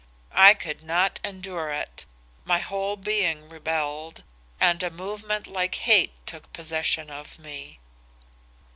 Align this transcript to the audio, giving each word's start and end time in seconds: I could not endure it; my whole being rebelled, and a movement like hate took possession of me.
I 0.33 0.55
could 0.55 0.81
not 0.81 1.19
endure 1.23 1.69
it; 1.69 2.05
my 2.43 2.57
whole 2.57 2.97
being 2.97 3.49
rebelled, 3.49 4.23
and 4.59 4.81
a 4.81 4.89
movement 4.89 5.45
like 5.45 5.75
hate 5.75 6.25
took 6.25 6.51
possession 6.51 7.11
of 7.11 7.37
me. 7.37 7.77